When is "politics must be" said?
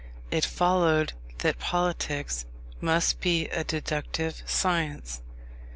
1.59-3.47